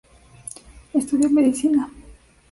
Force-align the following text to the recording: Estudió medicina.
Estudió 0.95 1.29
medicina. 1.29 1.87